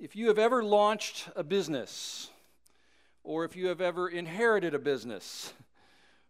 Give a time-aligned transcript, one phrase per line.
[0.00, 2.30] if you have ever launched a business,
[3.22, 5.52] or if you have ever inherited a business,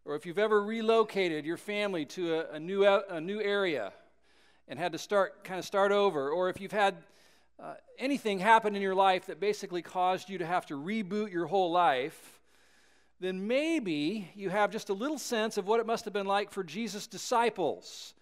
[0.05, 3.93] or if you've ever relocated your family to a, a new, a new area
[4.67, 6.97] and had to start kind of start over, or if you've had
[7.63, 11.47] uh, anything happen in your life that basically caused you to have to reboot your
[11.47, 12.41] whole life,
[13.21, 16.51] then maybe you have just a little sense of what it must have been like
[16.51, 18.15] for Jesus' disciples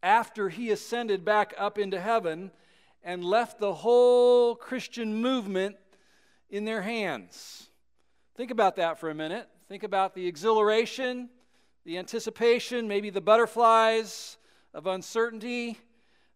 [0.00, 2.52] after he ascended back up into heaven
[3.04, 5.76] and left the whole Christian movement
[6.50, 7.68] in their hands.
[8.36, 9.48] Think about that for a minute.
[9.68, 11.28] Think about the exhilaration,
[11.84, 14.36] the anticipation, maybe the butterflies
[14.74, 15.78] of uncertainty,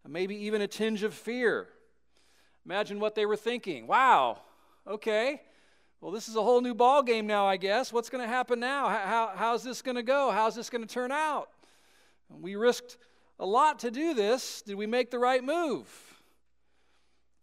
[0.07, 1.67] maybe even a tinge of fear.
[2.65, 3.87] Imagine what they were thinking.
[3.87, 4.39] Wow,
[4.87, 5.41] okay.
[6.01, 7.91] Well, this is a whole new ball game now, I guess.
[7.91, 8.87] What's going to happen now?
[8.87, 10.31] How, how's this going to go?
[10.31, 11.49] How's this going to turn out?
[12.29, 12.97] We risked
[13.39, 14.61] a lot to do this.
[14.61, 15.87] Did we make the right move?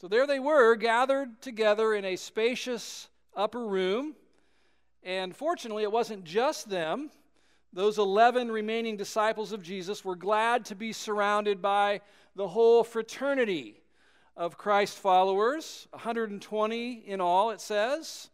[0.00, 4.14] So there they were, gathered together in a spacious upper room.
[5.02, 7.10] And fortunately, it wasn't just them.
[7.73, 12.01] Those 11 remaining disciples of Jesus were glad to be surrounded by
[12.36, 13.82] the whole fraternity
[14.36, 18.30] of Christ followers, 120 in all, it says.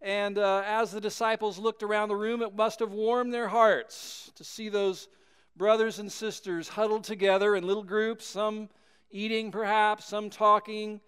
[0.00, 4.30] And uh, as the disciples looked around the room, it must have warmed their hearts
[4.36, 5.08] to see those
[5.56, 8.68] brothers and sisters huddled together in little groups, some
[9.10, 11.00] eating perhaps, some talking,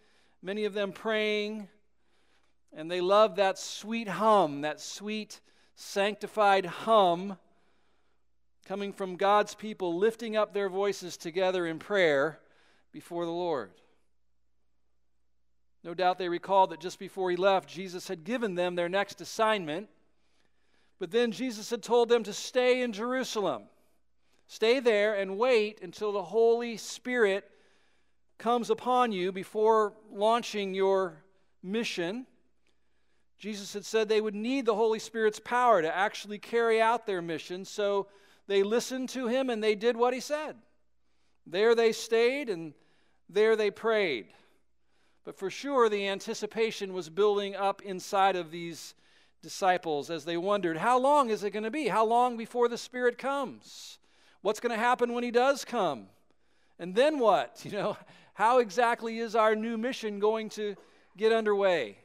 [0.43, 1.69] many of them praying.
[2.73, 5.41] And they loved that sweet hum, that sweet
[5.75, 7.39] sanctified hum
[8.67, 12.39] coming from God's people lifting up their voices together in prayer
[12.93, 13.71] before the Lord.
[15.85, 19.21] No doubt they recalled that just before he left, Jesus had given them their next
[19.21, 19.89] assignment.
[20.99, 23.65] But then Jesus had told them to stay in Jerusalem.
[24.47, 27.49] Stay there and wait until the Holy Spirit
[28.39, 31.23] comes upon you before launching your
[31.63, 32.27] mission.
[33.39, 37.21] Jesus had said they would need the Holy Spirit's power to actually carry out their
[37.21, 38.07] mission, so
[38.47, 40.57] they listened to him and they did what he said.
[41.47, 42.75] There they stayed and
[43.29, 44.29] there they prayed.
[45.25, 48.95] But for sure, the anticipation was building up inside of these
[49.43, 51.89] disciples as they wondered how long is it going to be?
[51.89, 53.99] How long before the Spirit comes?
[54.41, 56.07] What's going to happen when He does come?
[56.79, 57.61] And then what?
[57.65, 57.97] You know,
[58.39, 60.77] how exactly is our new mission going to
[61.17, 61.99] get underway?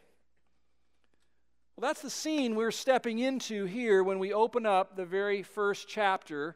[1.75, 5.87] Well, that's the scene we're stepping into here when we open up the very first
[5.87, 6.55] chapter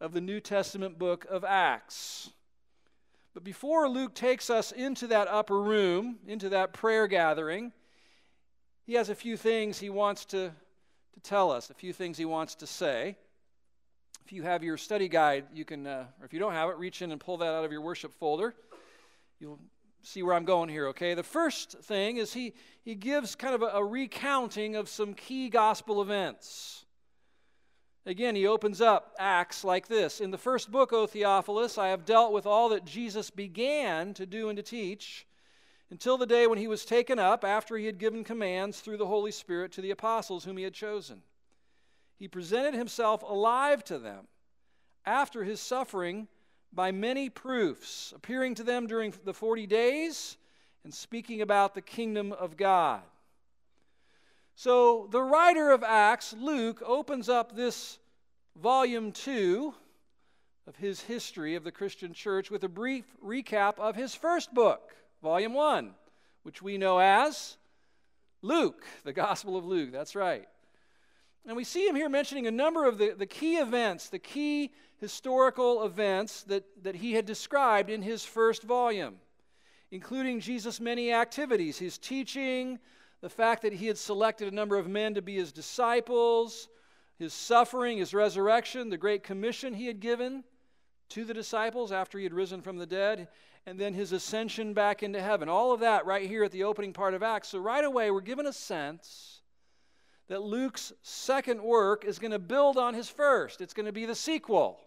[0.00, 2.30] of the New Testament book of Acts.
[3.32, 7.70] But before Luke takes us into that upper room, into that prayer gathering,
[8.86, 10.50] he has a few things he wants to,
[11.14, 13.16] to tell us, a few things he wants to say.
[14.26, 16.76] If you have your study guide, you can, uh, or if you don't have it,
[16.76, 18.52] reach in and pull that out of your worship folder.
[19.42, 19.58] You'll
[20.02, 21.14] see where I'm going here, okay?
[21.14, 22.54] The first thing is he,
[22.84, 26.84] he gives kind of a, a recounting of some key gospel events.
[28.06, 32.04] Again, he opens up Acts like this In the first book, O Theophilus, I have
[32.04, 35.26] dealt with all that Jesus began to do and to teach
[35.90, 39.06] until the day when he was taken up after he had given commands through the
[39.08, 41.20] Holy Spirit to the apostles whom he had chosen.
[42.16, 44.28] He presented himself alive to them
[45.04, 46.28] after his suffering
[46.72, 50.36] by many proofs, appearing to them during the 40 days
[50.84, 53.02] and speaking about the kingdom of God.
[54.54, 57.98] So the writer of Acts, Luke, opens up this
[58.60, 59.74] volume 2
[60.66, 64.92] of his history of the Christian church with a brief recap of his first book,
[65.22, 65.94] volume 1,
[66.42, 67.56] which we know as
[68.42, 69.90] Luke, the Gospel of Luke.
[69.92, 70.48] That's right.
[71.46, 74.70] And we see him here mentioning a number of the, the key events, the key
[75.02, 79.16] historical events that, that he had described in his first volume,
[79.90, 82.78] including Jesus' many activities, his teaching,
[83.20, 86.68] the fact that he had selected a number of men to be his disciples,
[87.18, 90.44] his suffering, his resurrection, the great commission he had given
[91.08, 93.26] to the disciples after he had risen from the dead,
[93.66, 95.48] and then his ascension back into heaven.
[95.48, 97.48] All of that right here at the opening part of Acts.
[97.48, 99.40] So, right away, we're given a sense
[100.28, 104.06] that Luke's second work is going to build on his first, it's going to be
[104.06, 104.78] the sequel.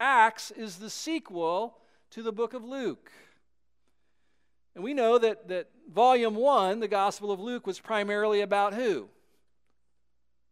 [0.00, 1.78] Acts is the sequel
[2.10, 3.10] to the book of Luke.
[4.74, 9.08] And we know that, that volume one, the Gospel of Luke, was primarily about who?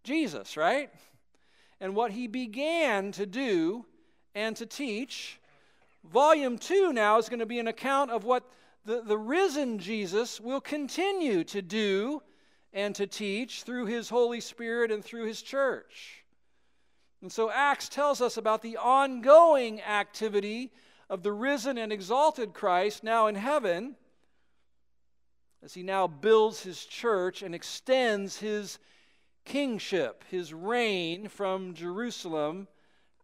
[0.05, 0.91] Jesus, right?
[1.81, 3.85] And what he began to do
[4.35, 5.41] and to teach.
[6.05, 8.45] Volume two now is going to be an account of what
[8.85, 12.23] the, the risen Jesus will continue to do
[12.73, 16.22] and to teach through his Holy Spirit and through his church.
[17.23, 20.73] And so Acts tells us about the ongoing activity
[21.09, 23.95] of the risen and exalted Christ now in heaven
[25.63, 28.81] as he now builds his church and extends his
[29.45, 32.67] kingship, his reign from Jerusalem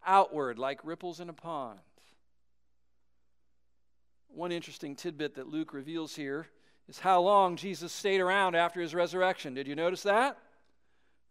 [0.06, 1.81] outward like ripples in a pond.
[4.29, 6.47] One interesting tidbit that Luke reveals here
[6.89, 9.55] is how long Jesus stayed around after his resurrection.
[9.55, 10.39] Did you notice that?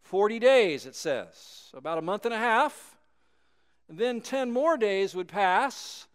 [0.02, 1.70] 40 days, it says.
[1.74, 2.96] About a month and a half.
[3.88, 6.06] And then 10 more days would pass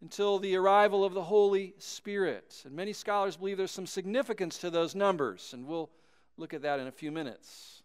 [0.00, 2.62] until the arrival of the Holy Spirit.
[2.64, 5.90] And many scholars believe there's some significance to those numbers, and we'll
[6.36, 7.82] look at that in a few minutes.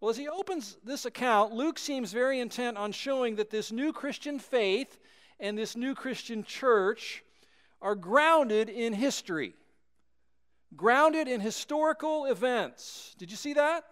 [0.00, 3.92] Well, as he opens this account, Luke seems very intent on showing that this new
[3.92, 4.98] Christian faith
[5.40, 7.24] and this new Christian church
[7.80, 9.54] are grounded in history,
[10.74, 13.14] grounded in historical events.
[13.18, 13.84] Did you see that?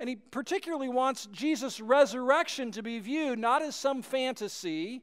[0.00, 5.02] And he particularly wants Jesus' resurrection to be viewed not as some fantasy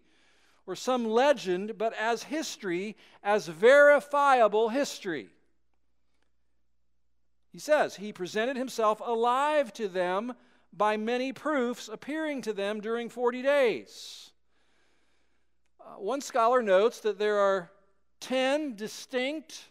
[0.66, 5.30] or some legend, but as history, as verifiable history.
[7.52, 10.34] He says, He presented Himself alive to them
[10.74, 14.32] by many proofs, appearing to them during 40 days.
[15.80, 17.72] Uh, one scholar notes that there are
[18.22, 19.70] 10 distinct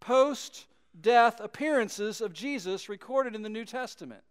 [0.00, 0.66] post
[0.98, 4.22] death appearances of Jesus recorded in the New Testament.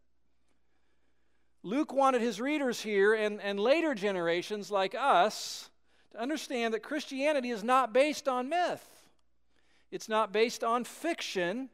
[1.64, 5.70] Luke wanted his readers here and, and later generations like us
[6.12, 8.86] to understand that Christianity is not based on myth.
[9.92, 11.70] It's not based on fiction,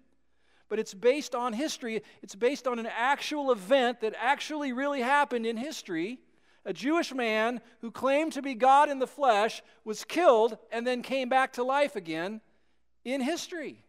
[0.70, 2.02] but it's based on history.
[2.24, 6.20] It's based on an actual event that actually really happened in history.
[6.66, 11.04] A Jewish man who claimed to be God in the flesh was killed and then
[11.04, 12.42] came back to life again
[13.04, 13.85] in history.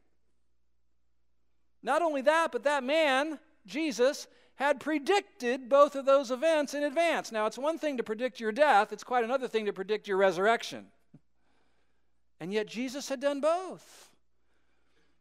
[1.86, 7.30] Not only that, but that man, Jesus, had predicted both of those events in advance.
[7.30, 10.16] Now, it's one thing to predict your death, it's quite another thing to predict your
[10.16, 10.86] resurrection.
[12.40, 14.10] And yet, Jesus had done both.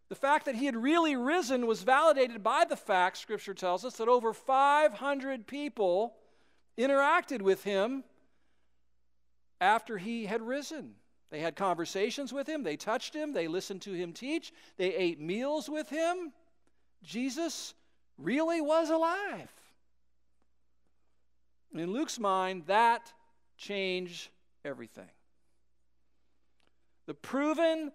[0.09, 3.97] The fact that he had really risen was validated by the fact, Scripture tells us,
[3.97, 6.15] that over 500 people
[6.79, 8.03] interacted with him
[9.61, 10.95] after he had risen.
[11.29, 15.19] They had conversations with him, they touched him, they listened to him teach, they ate
[15.21, 16.33] meals with him.
[17.05, 17.73] Jesus
[18.17, 19.51] really was alive.
[21.73, 23.11] In Luke's mind, that
[23.57, 24.29] changed
[24.63, 25.09] everything.
[27.05, 27.91] The proven,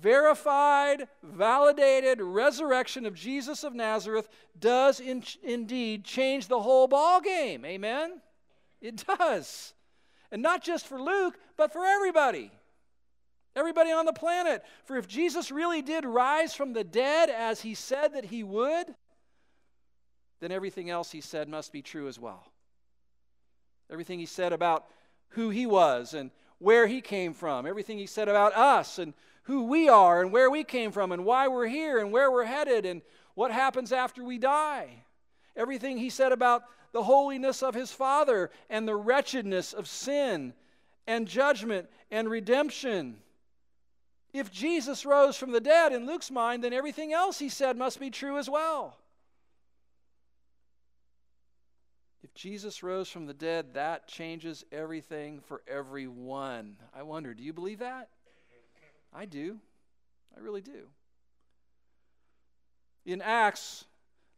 [0.00, 4.28] verified, validated resurrection of Jesus of Nazareth
[4.58, 7.64] does in, indeed change the whole ball game.
[7.64, 8.20] Amen?
[8.80, 9.74] It does.
[10.30, 12.50] And not just for Luke, but for everybody.
[13.54, 14.64] Everybody on the planet.
[14.84, 18.94] For if Jesus really did rise from the dead as he said that he would,
[20.40, 22.46] then everything else he said must be true as well.
[23.90, 24.86] Everything he said about
[25.30, 29.14] who he was and where he came from, everything he said about us and
[29.44, 32.44] who we are and where we came from and why we're here and where we're
[32.44, 33.02] headed and
[33.34, 35.04] what happens after we die.
[35.56, 36.62] Everything he said about
[36.92, 40.54] the holiness of his Father and the wretchedness of sin
[41.06, 43.16] and judgment and redemption.
[44.32, 48.00] If Jesus rose from the dead in Luke's mind, then everything else he said must
[48.00, 48.96] be true as well.
[52.22, 56.76] If Jesus rose from the dead, that changes everything for everyone.
[56.94, 58.08] I wonder, do you believe that?
[59.12, 59.58] I do.
[60.34, 60.88] I really do.
[63.04, 63.84] In Acts,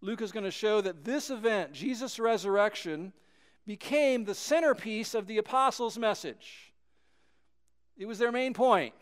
[0.00, 3.12] Luke is going to show that this event, Jesus' resurrection,
[3.66, 6.72] became the centerpiece of the apostles' message.
[7.96, 8.92] It was their main point.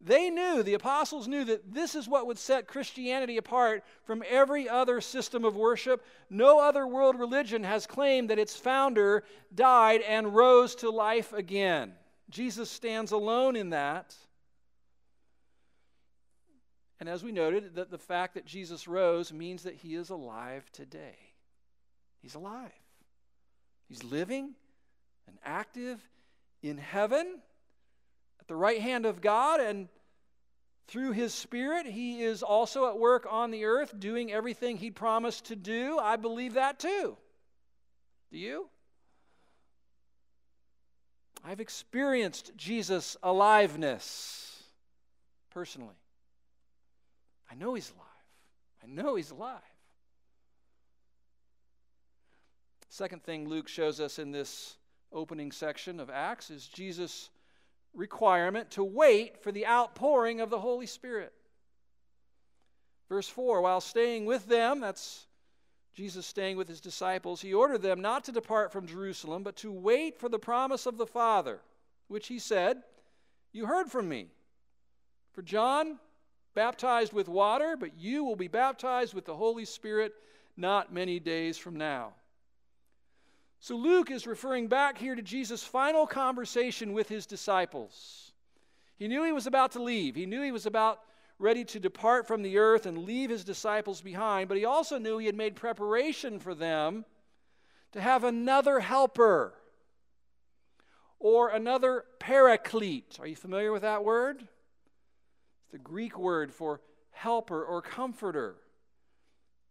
[0.00, 4.68] They knew, the apostles knew, that this is what would set Christianity apart from every
[4.68, 6.04] other system of worship.
[6.30, 11.94] No other world religion has claimed that its founder died and rose to life again.
[12.30, 14.14] Jesus stands alone in that.
[17.00, 20.70] And as we noted, that the fact that Jesus rose means that he is alive
[20.72, 21.16] today.
[22.22, 22.72] He's alive.
[23.88, 24.54] He's living
[25.26, 26.00] and active
[26.62, 27.40] in heaven
[28.46, 29.88] the right hand of God, and
[30.86, 35.46] through his Spirit, he is also at work on the earth doing everything he promised
[35.46, 35.98] to do.
[35.98, 37.16] I believe that too.
[38.30, 38.68] Do you?
[41.44, 44.62] I've experienced Jesus' aliveness
[45.50, 45.96] personally.
[47.50, 48.04] I know he's alive.
[48.82, 49.60] I know he's alive.
[52.88, 54.76] Second thing Luke shows us in this
[55.12, 57.30] opening section of Acts is Jesus'
[57.98, 61.32] requirement to wait for the outpouring of the Holy Spirit.
[63.08, 65.26] Verse 4 While staying with them, that's
[65.94, 69.72] Jesus staying with his disciples, he ordered them not to depart from Jerusalem, but to
[69.72, 71.60] wait for the promise of the Father,
[72.06, 72.82] which he said,
[73.52, 74.28] You heard from me.
[75.32, 75.98] For John
[76.54, 80.12] baptized with water, but you will be baptized with the Holy Spirit
[80.56, 82.12] not many days from now.
[83.60, 88.32] So Luke is referring back here to Jesus' final conversation with his disciples.
[88.96, 91.00] He knew he was about to leave, he knew he was about
[91.38, 95.18] ready to depart from the earth and leave his disciples behind, but he also knew
[95.18, 97.04] he had made preparation for them
[97.92, 99.54] to have another helper
[101.20, 103.18] or another paraclete.
[103.20, 104.40] Are you familiar with that word?
[104.40, 108.56] It's the Greek word for helper or comforter.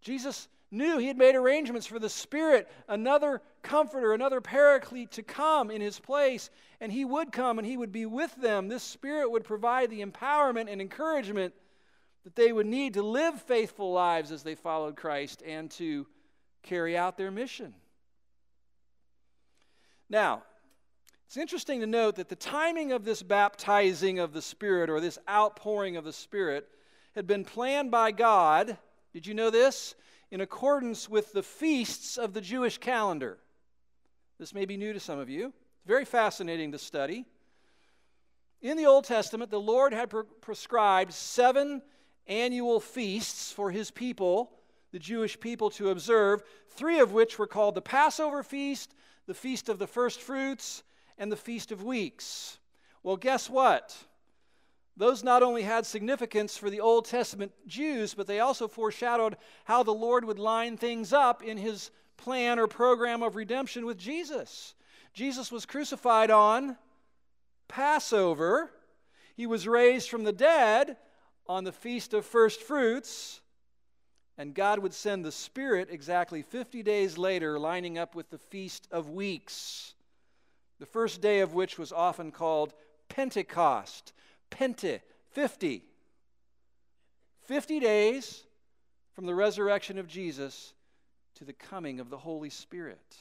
[0.01, 5.72] Jesus knew he had made arrangements for the Spirit, another comforter, another paraclete to come
[5.72, 6.50] in his place,
[6.82, 8.68] and he would come and he would be with them.
[8.68, 11.54] This Spirit would provide the empowerment and encouragement
[12.24, 16.06] that they would need to live faithful lives as they followed Christ and to
[16.64, 17.74] carry out their mission.
[20.10, 20.44] Now,
[21.26, 25.20] it's interesting to note that the timing of this baptizing of the Spirit or this
[25.30, 26.68] outpouring of the Spirit
[27.16, 28.78] had been planned by God.
[29.14, 29.96] Did you know this?
[30.32, 33.38] In accordance with the feasts of the Jewish calendar.
[34.40, 35.48] This may be new to some of you.
[35.48, 37.26] It's Very fascinating to study.
[38.62, 41.82] In the Old Testament, the Lord had pre- prescribed seven
[42.28, 44.52] annual feasts for his people,
[44.92, 48.94] the Jewish people, to observe, three of which were called the Passover feast,
[49.28, 50.84] the Feast of the First Fruits,
[51.18, 52.60] and the Feast of Weeks.
[53.04, 53.96] Well, guess what?
[54.98, 59.84] Those not only had significance for the Old Testament Jews, but they also foreshadowed how
[59.84, 64.74] the Lord would line things up in his plan or program of redemption with Jesus.
[65.13, 66.77] Jesus was crucified on
[67.68, 68.72] Passover.
[69.36, 70.98] He was raised from the dead
[71.48, 73.39] on the Feast of First Fruits.
[74.39, 78.88] And God would send the Spirit exactly 50 days later, lining up with the Feast
[78.92, 79.94] of Weeks
[80.80, 82.74] the first day of which was often called
[83.10, 84.13] Pentecost.
[84.50, 85.01] Pente,
[85.32, 85.84] 50.
[87.42, 88.44] 50 days
[89.13, 90.74] from the resurrection of Jesus
[91.36, 93.18] to the coming of the Holy Spirit.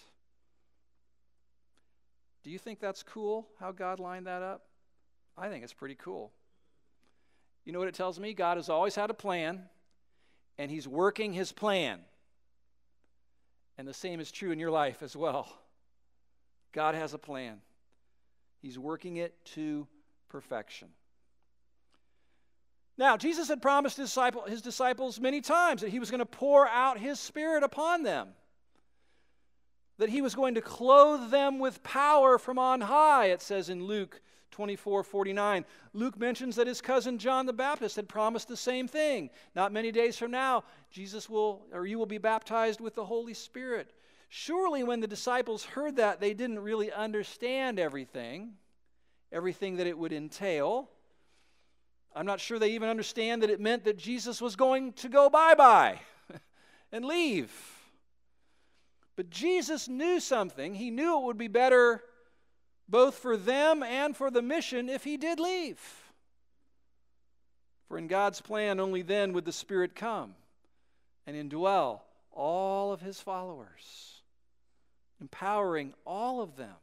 [2.42, 4.62] Do you think that's cool how God lined that up?
[5.36, 6.32] I think it's pretty cool.
[7.64, 8.32] You know what it tells me?
[8.34, 9.62] God has always had a plan,
[10.56, 11.98] and He's working His plan.
[13.76, 15.48] And the same is true in your life as well.
[16.72, 17.58] God has a plan,
[18.62, 19.86] He's working it to
[20.28, 20.88] perfection.
[22.98, 26.26] Now, Jesus had promised his, disciple, his disciples many times that he was going to
[26.26, 28.28] pour out his Spirit upon them,
[29.98, 33.84] that he was going to clothe them with power from on high, it says in
[33.84, 35.64] Luke 24 49.
[35.92, 39.28] Luke mentions that his cousin John the Baptist had promised the same thing.
[39.54, 43.34] Not many days from now, Jesus will, or you will be baptized with the Holy
[43.34, 43.92] Spirit.
[44.30, 48.54] Surely, when the disciples heard that, they didn't really understand everything,
[49.30, 50.88] everything that it would entail.
[52.16, 55.28] I'm not sure they even understand that it meant that Jesus was going to go
[55.28, 56.00] bye bye
[56.92, 57.52] and leave.
[59.16, 60.74] But Jesus knew something.
[60.74, 62.02] He knew it would be better
[62.88, 65.80] both for them and for the mission if he did leave.
[67.88, 70.34] For in God's plan, only then would the Spirit come
[71.26, 72.00] and indwell
[72.32, 74.16] all of his followers
[75.20, 76.74] empowering all of them.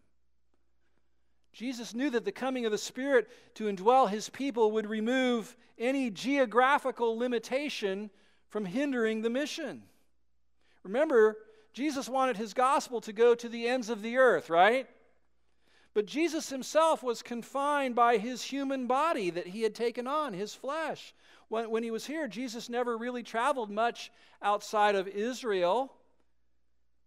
[1.53, 6.09] Jesus knew that the coming of the Spirit to indwell his people would remove any
[6.09, 8.09] geographical limitation
[8.49, 9.83] from hindering the mission.
[10.83, 11.37] Remember,
[11.71, 14.87] Jesus wanted his gospel to go to the ends of the earth, right?
[15.93, 20.55] But Jesus himself was confined by his human body that he had taken on, his
[20.55, 21.13] flesh.
[21.49, 25.93] When, when he was here, Jesus never really traveled much outside of Israel.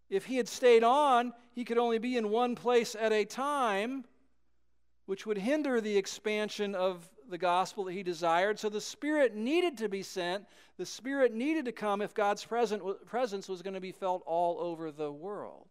[0.09, 4.05] If he had stayed on, he could only be in one place at a time,
[5.07, 8.59] which would hinder the expansion of the gospel that he desired.
[8.59, 10.45] So the Spirit needed to be sent.
[10.77, 14.93] The Spirit needed to come if God's presence was going to be felt all over
[14.93, 15.67] the world.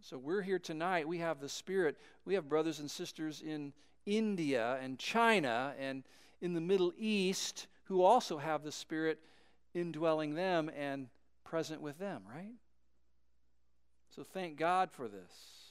[0.00, 1.06] So we're here tonight.
[1.06, 1.96] We have the Spirit.
[2.24, 3.72] We have brothers and sisters in
[4.06, 6.02] India and China and
[6.40, 9.20] in the Middle East who also have the Spirit
[9.74, 11.08] indwelling them and
[11.44, 12.54] present with them, right?
[14.16, 15.61] So thank God for this.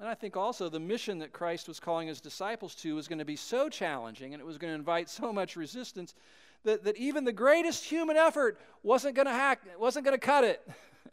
[0.00, 3.18] And I think also the mission that Christ was calling his disciples to was going
[3.18, 6.14] to be so challenging and it was going to invite so much resistance
[6.64, 10.44] that, that even the greatest human effort wasn't going to hack, wasn't going to cut
[10.44, 10.68] it.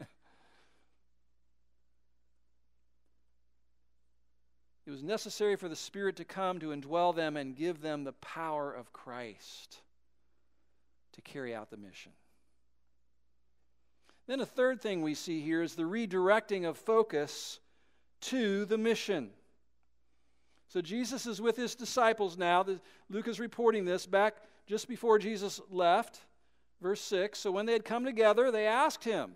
[4.86, 8.12] it was necessary for the Spirit to come to indwell them and give them the
[8.14, 9.78] power of Christ
[11.12, 12.12] to carry out the mission.
[14.26, 17.60] Then a third thing we see here is the redirecting of focus
[18.22, 19.30] to the mission.
[20.68, 22.64] So Jesus is with his disciples now.
[23.08, 26.20] Luke is reporting this back just before Jesus left.
[26.80, 29.32] Verse 6 So when they had come together, they asked him,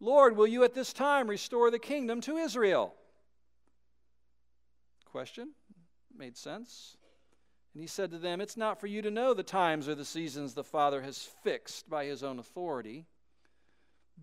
[0.00, 2.94] Lord, will you at this time restore the kingdom to Israel?
[5.04, 5.50] Question.
[6.16, 6.96] Made sense.
[7.74, 10.04] And he said to them, It's not for you to know the times or the
[10.04, 13.06] seasons the Father has fixed by his own authority.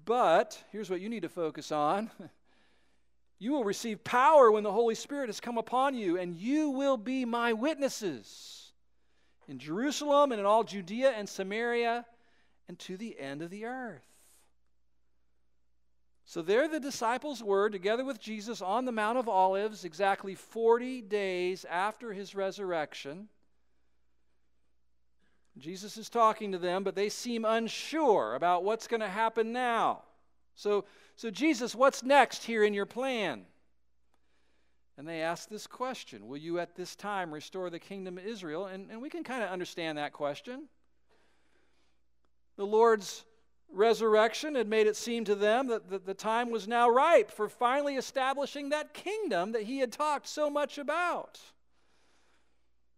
[0.04, 2.12] But here's what you need to focus on.
[3.38, 6.98] You will receive power when the Holy Spirit has come upon you, and you will
[6.98, 8.72] be my witnesses
[9.48, 12.06] in Jerusalem and in all Judea and Samaria
[12.68, 14.01] and to the end of the earth.
[16.27, 21.01] So there the disciples were together with Jesus on the Mount of Olives exactly 40
[21.01, 23.27] days after his resurrection.
[25.58, 30.01] Jesus is talking to them, but they seem unsure about what's going to happen now.
[30.56, 33.45] So, so, Jesus, what's next here in your plan?
[34.98, 38.65] And they ask this question Will you at this time restore the kingdom of Israel?
[38.65, 40.67] And, and we can kind of understand that question.
[42.57, 43.25] The Lord's
[43.72, 47.50] resurrection had made it seem to them that the, the time was now ripe for
[47.50, 51.39] finally establishing that kingdom that he had talked so much about.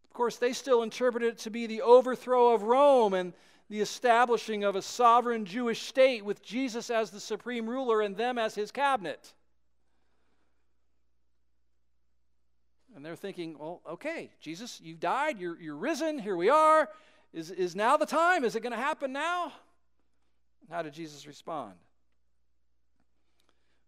[0.06, 3.34] Of course, they still interpreted it to be the overthrow of Rome and
[3.70, 8.38] the establishing of a sovereign Jewish state with Jesus as the supreme ruler and them
[8.38, 9.34] as his cabinet.
[12.96, 16.90] And they're thinking, well, okay, Jesus, you've died, you're, you're risen, here we are.
[17.34, 18.44] Is, is now the time?
[18.44, 19.52] Is it going to happen now?
[20.70, 21.74] How did Jesus respond?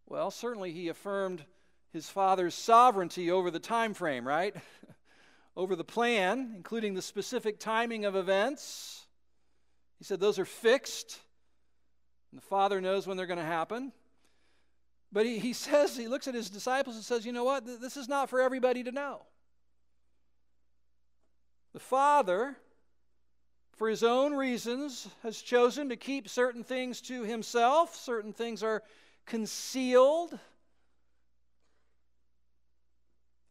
[0.06, 1.44] Well, certainly he affirmed
[1.92, 4.56] his father's sovereignty over the time frame, right?
[5.56, 8.99] over the plan, including the specific timing of events.
[10.00, 11.20] He said those are fixed,
[12.32, 13.92] and the Father knows when they're going to happen.
[15.12, 17.66] But he, he says, he looks at his disciples and says, you know what?
[17.66, 19.22] This is not for everybody to know.
[21.74, 22.56] The Father,
[23.76, 27.96] for his own reasons, has chosen to keep certain things to himself.
[27.96, 28.82] Certain things are
[29.26, 30.38] concealed.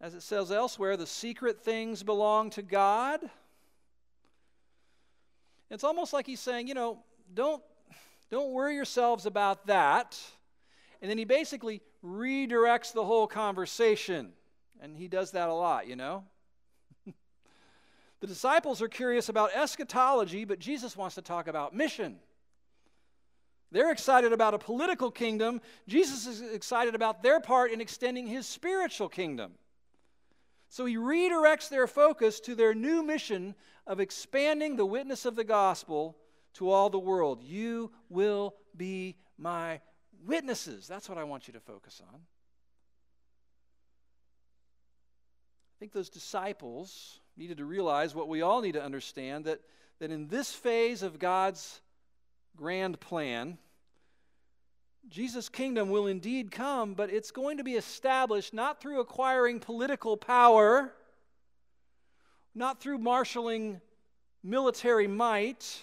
[0.01, 3.21] As it says elsewhere, the secret things belong to God.
[5.71, 6.99] It's almost like he's saying, you know,
[7.35, 7.63] don't,
[8.31, 10.19] don't worry yourselves about that.
[11.03, 14.33] And then he basically redirects the whole conversation.
[14.81, 16.25] And he does that a lot, you know?
[18.21, 22.17] the disciples are curious about eschatology, but Jesus wants to talk about mission.
[23.71, 25.61] They're excited about a political kingdom.
[25.87, 29.53] Jesus is excited about their part in extending his spiritual kingdom.
[30.71, 33.55] So he redirects their focus to their new mission
[33.89, 36.17] of expanding the witness of the gospel
[36.55, 37.43] to all the world.
[37.43, 39.81] You will be my
[40.25, 40.87] witnesses.
[40.87, 42.21] That's what I want you to focus on.
[45.75, 49.61] I think those disciples needed to realize what we all need to understand that,
[50.01, 51.81] that in this phase of God's
[52.57, 53.57] grand plan,
[55.09, 60.17] Jesus' kingdom will indeed come, but it's going to be established not through acquiring political
[60.17, 60.93] power,
[62.55, 63.81] not through marshaling
[64.43, 65.81] military might,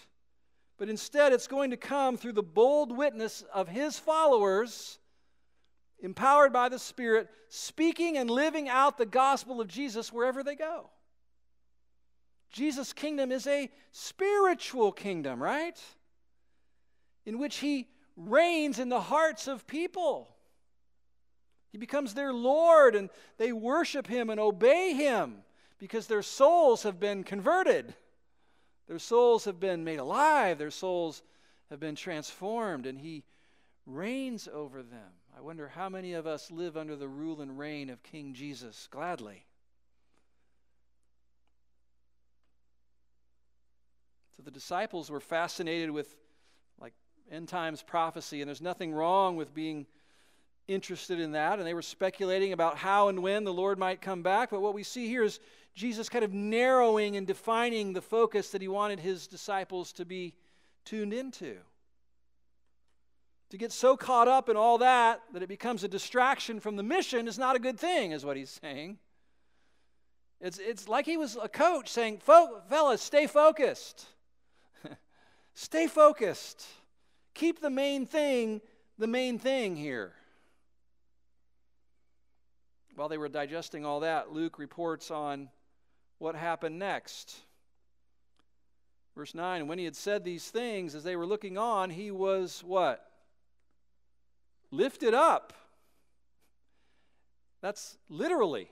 [0.78, 4.99] but instead it's going to come through the bold witness of his followers,
[5.99, 10.89] empowered by the Spirit, speaking and living out the gospel of Jesus wherever they go.
[12.51, 15.82] Jesus' kingdom is a spiritual kingdom, right?
[17.25, 20.30] In which he reigns in the hearts of people.
[21.71, 25.43] He becomes their Lord, and they worship him and obey him
[25.79, 27.95] because their souls have been converted.
[28.88, 30.57] Their souls have been made alive.
[30.57, 31.21] Their souls
[31.69, 33.23] have been transformed, and he
[33.85, 35.11] reigns over them.
[35.38, 38.88] I wonder how many of us live under the rule and reign of King Jesus
[38.89, 39.45] gladly.
[44.38, 46.15] So the disciples were fascinated with
[46.79, 46.93] like
[47.31, 49.85] end times prophecy, and there's nothing wrong with being
[50.67, 51.59] interested in that.
[51.59, 54.49] And they were speculating about how and when the Lord might come back.
[54.49, 55.39] But what we see here is
[55.75, 60.33] Jesus kind of narrowing and defining the focus that he wanted his disciples to be
[60.85, 61.57] tuned into.
[63.51, 66.83] To get so caught up in all that that it becomes a distraction from the
[66.83, 68.97] mission is not a good thing, is what he's saying.
[70.41, 74.05] It's, it's like he was a coach saying, Fellas, stay focused.
[75.53, 76.65] stay focused.
[77.33, 78.61] Keep the main thing
[78.97, 80.13] the main thing here.
[82.95, 85.49] While they were digesting all that, Luke reports on
[86.25, 87.35] what happened next.
[89.15, 92.63] Verse 9, when he had said these things, as they were looking on, he was
[92.65, 93.07] what?
[94.71, 95.53] Lifted up.
[97.61, 98.71] That's literally.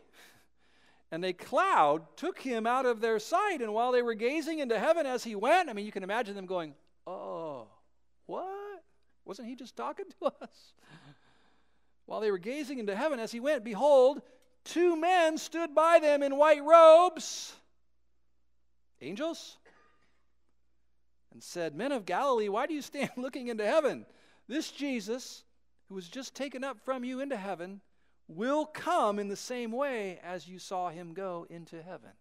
[1.12, 3.62] And a cloud took him out of their sight.
[3.62, 6.36] And while they were gazing into heaven as he went, I mean, you can imagine
[6.36, 6.74] them going,
[7.06, 7.68] Oh,
[8.26, 8.84] what?
[9.26, 10.74] Wasn't he just talking to us?
[12.08, 14.24] While they were gazing into heaven as he went, behold,
[14.64, 17.54] two men stood by them in white robes,
[19.02, 19.58] angels,
[21.32, 24.06] and said, Men of Galilee, why do you stand looking into heaven?
[24.48, 25.44] This Jesus,
[25.90, 27.82] who was just taken up from you into heaven,
[28.28, 32.12] will come in the same way as you saw him go into heaven.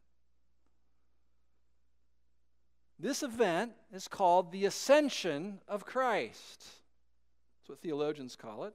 [2.99, 6.61] This event is called the ascension of Christ.
[6.61, 8.75] That's what theologians call it.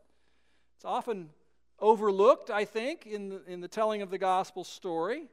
[0.76, 1.30] It's often
[1.80, 5.28] overlooked, I think, in the, in the telling of the gospel story.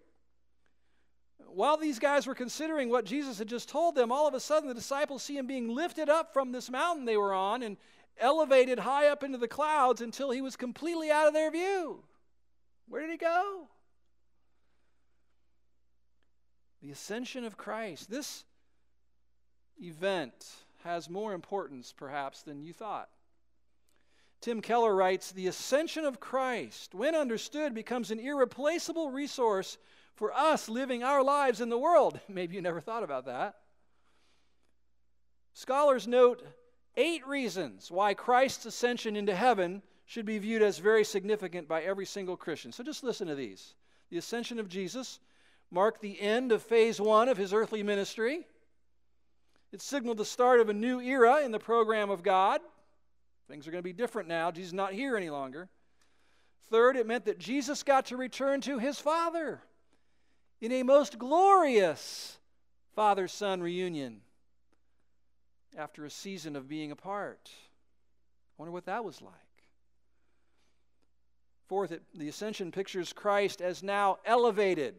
[1.47, 4.69] While these guys were considering what Jesus had just told them, all of a sudden
[4.69, 7.77] the disciples see him being lifted up from this mountain they were on and
[8.19, 12.03] elevated high up into the clouds until he was completely out of their view.
[12.89, 13.69] Where did he go?
[16.83, 18.11] The ascension of Christ.
[18.11, 18.45] This
[19.81, 20.35] event
[20.85, 23.09] has more importance, perhaps, than you thought.
[24.45, 29.79] Tim Keller writes The ascension of Christ, when understood, becomes an irreplaceable resource
[30.17, 32.21] for us living our lives in the world.
[32.29, 33.55] Maybe you never thought about that.
[35.55, 36.45] Scholars note
[36.99, 42.05] eight reasons why Christ's ascension into heaven should be viewed as very significant by every
[42.05, 42.71] single Christian.
[42.71, 43.73] So just listen to these.
[44.11, 45.21] The ascension of Jesus
[45.71, 48.47] marked the end of phase one of his earthly ministry.
[49.73, 52.61] It signaled the start of a new era in the program of God.
[53.49, 54.51] Things are going to be different now.
[54.51, 55.69] Jesus is not here any longer.
[56.71, 59.61] Third, it meant that Jesus got to return to his Father
[60.61, 62.39] in a most glorious
[62.95, 64.21] father son reunion
[65.77, 67.51] after a season of being apart.
[67.53, 69.35] I wonder what that was like.
[71.67, 74.95] Fourth, it, the ascension pictures Christ as now elevated,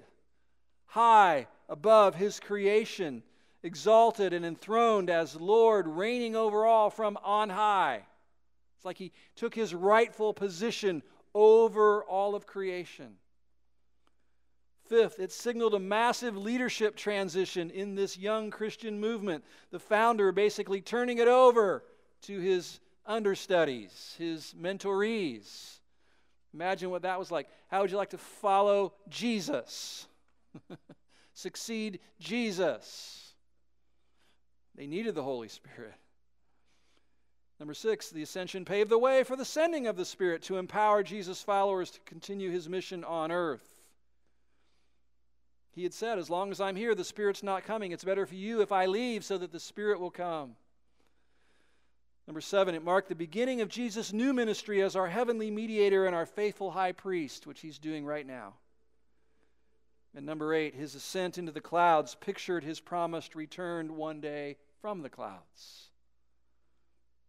[0.87, 3.23] high above his creation,
[3.63, 8.03] exalted and enthroned as Lord, reigning over all from on high.
[8.85, 11.01] It's like he took his rightful position
[11.33, 13.15] over all of creation.
[14.87, 19.43] Fifth, it signaled a massive leadership transition in this young Christian movement.
[19.71, 21.83] The founder basically turning it over
[22.23, 25.79] to his understudies, his mentorees.
[26.53, 27.47] Imagine what that was like.
[27.69, 30.05] How would you like to follow Jesus?
[31.33, 33.33] Succeed Jesus?
[34.75, 35.95] They needed the Holy Spirit.
[37.59, 41.03] Number six, the ascension paved the way for the sending of the Spirit to empower
[41.03, 43.63] Jesus' followers to continue his mission on earth.
[45.71, 47.91] He had said, As long as I'm here, the Spirit's not coming.
[47.91, 50.55] It's better for you if I leave so that the Spirit will come.
[52.27, 56.15] Number seven, it marked the beginning of Jesus' new ministry as our heavenly mediator and
[56.15, 58.55] our faithful high priest, which he's doing right now.
[60.13, 65.01] And number eight, his ascent into the clouds pictured his promised return one day from
[65.01, 65.89] the clouds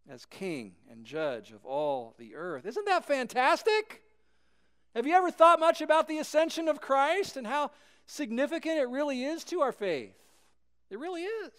[0.09, 2.65] as king and judge of all the earth.
[2.65, 4.01] Isn't that fantastic?
[4.95, 7.71] Have you ever thought much about the ascension of Christ and how
[8.05, 10.15] significant it really is to our faith?
[10.89, 11.51] It really is.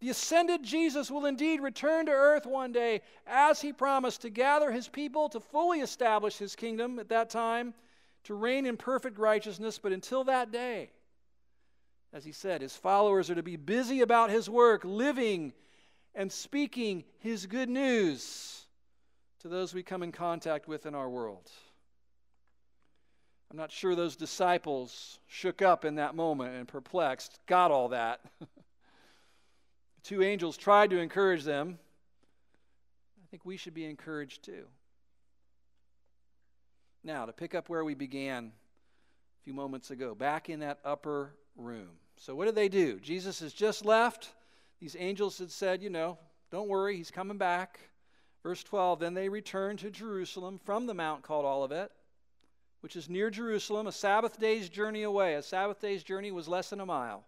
[0.00, 4.70] The ascended Jesus will indeed return to earth one day as he promised to gather
[4.70, 7.72] his people to fully establish his kingdom at that time,
[8.24, 9.78] to reign in perfect righteousness.
[9.78, 10.90] But until that day,
[12.12, 15.54] as he said, his followers are to be busy about his work, living
[16.14, 18.66] and speaking his good news
[19.40, 21.50] to those we come in contact with in our world.
[23.50, 28.20] I'm not sure those disciples shook up in that moment and perplexed, got all that.
[30.02, 31.78] Two angels tried to encourage them.
[33.22, 34.64] I think we should be encouraged too.
[37.04, 41.34] Now, to pick up where we began a few moments ago, back in that upper
[41.54, 41.90] room.
[42.16, 42.98] So, what did they do?
[42.98, 44.32] Jesus has just left.
[44.84, 46.18] These angels had said, you know,
[46.50, 47.80] don't worry, he's coming back.
[48.42, 51.90] Verse 12 Then they returned to Jerusalem from the mount called Olivet,
[52.82, 55.36] which is near Jerusalem, a Sabbath day's journey away.
[55.36, 57.24] A Sabbath day's journey was less than a mile.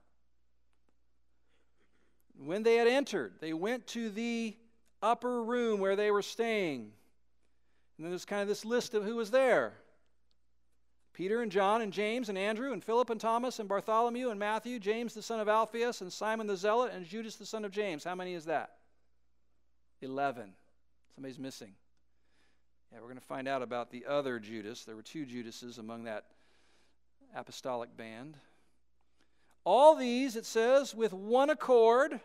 [2.38, 4.54] When they had entered, they went to the
[5.00, 6.92] upper room where they were staying.
[7.96, 9.72] And then there's kind of this list of who was there
[11.16, 14.78] Peter and John and James and Andrew and Philip and Thomas and Bartholomew and Matthew,
[14.78, 18.04] James the son of Alphaeus and Simon the Zealot and Judas the son of James.
[18.04, 18.72] How many is that?
[20.02, 20.52] 11.
[21.14, 21.72] Somebody's missing.
[22.92, 24.84] Yeah, we're going to find out about the other Judas.
[24.84, 26.24] There were two Judases among that
[27.34, 28.36] apostolic band.
[29.64, 32.20] All these, it says, with one accord,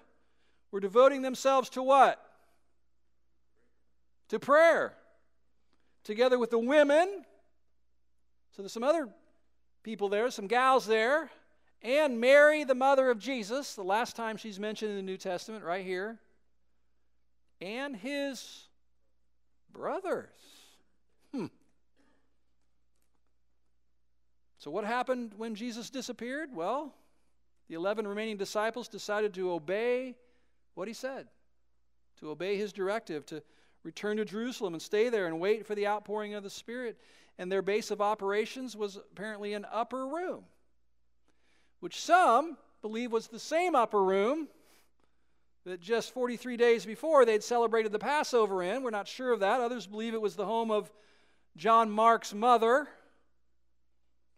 [0.70, 2.22] were devoting themselves to what?
[4.28, 4.96] To prayer.
[6.04, 7.24] Together with the women
[8.52, 9.10] so there's some other
[9.84, 11.30] people there, some gals there,
[11.82, 15.64] and Mary, the mother of Jesus, the last time she's mentioned in the New Testament,
[15.64, 16.20] right here,
[17.60, 18.68] and his
[19.72, 20.30] brothers.
[21.34, 21.48] Hmm.
[24.60, 26.50] So, what happened when Jesus disappeared?
[26.54, 26.94] Well,
[27.68, 30.16] the 11 remaining disciples decided to obey
[30.76, 31.28] what he said,
[32.20, 33.42] to obey his directive, to
[33.84, 37.00] return to Jerusalem and stay there and wait for the outpouring of the Spirit.
[37.38, 40.44] And their base of operations was apparently an upper room,
[41.80, 44.48] which some believe was the same upper room
[45.66, 48.84] that just 43 days before they'd celebrated the Passover in.
[48.84, 49.62] We're not sure of that.
[49.62, 50.92] Others believe it was the home of
[51.56, 52.88] John Mark's mother.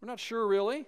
[0.01, 0.85] We're not sure really.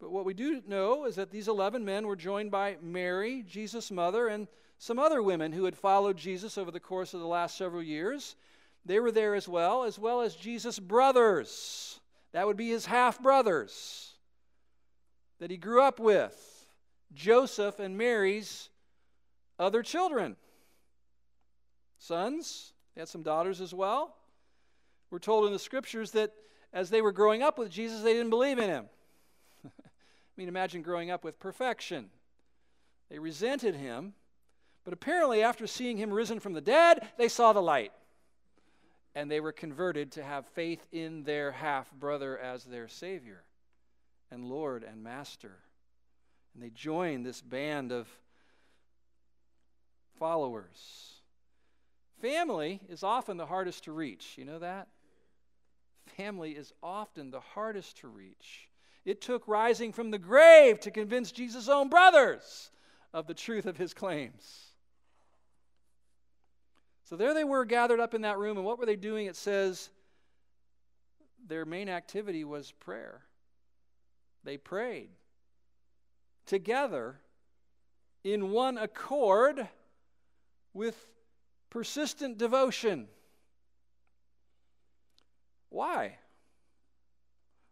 [0.00, 3.90] But what we do know is that these 11 men were joined by Mary, Jesus'
[3.90, 4.46] mother, and
[4.78, 8.36] some other women who had followed Jesus over the course of the last several years.
[8.84, 12.00] They were there as well, as well as Jesus' brothers.
[12.32, 14.12] That would be his half brothers
[15.40, 16.66] that he grew up with
[17.12, 18.68] Joseph and Mary's
[19.58, 20.36] other children.
[21.98, 24.16] Sons, they had some daughters as well.
[25.10, 26.32] We're told in the scriptures that
[26.72, 28.86] as they were growing up with Jesus, they didn't believe in him.
[29.64, 29.70] I
[30.36, 32.10] mean, imagine growing up with perfection.
[33.10, 34.14] They resented him
[34.84, 37.92] but apparently, after seeing him risen from the dead, they saw the light.
[39.14, 43.44] And they were converted to have faith in their half brother as their Savior
[44.30, 45.58] and Lord and Master.
[46.52, 48.08] And they joined this band of
[50.18, 51.14] followers.
[52.20, 54.34] Family is often the hardest to reach.
[54.36, 54.88] You know that?
[56.16, 58.68] Family is often the hardest to reach.
[59.04, 62.70] It took rising from the grave to convince Jesus' own brothers
[63.12, 64.63] of the truth of his claims.
[67.04, 69.26] So there they were gathered up in that room, and what were they doing?
[69.26, 69.90] It says
[71.46, 73.22] their main activity was prayer.
[74.42, 75.10] They prayed
[76.46, 77.20] together
[78.22, 79.68] in one accord
[80.72, 81.06] with
[81.70, 83.06] persistent devotion.
[85.68, 86.16] Why?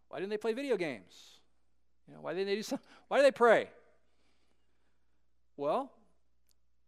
[0.09, 1.39] Why didn't they play video games?
[2.07, 2.87] You know, why didn't they do something?
[3.09, 3.71] Why did they pray?
[5.57, 5.91] Well,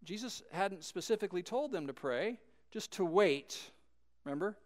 [0.04, 2.38] Jesus hadn't specifically told them to pray,
[2.70, 3.58] just to wait.
[4.24, 4.56] Remember?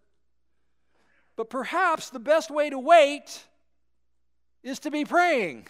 [1.37, 3.45] But perhaps the best way to wait
[4.63, 5.69] is to be praying.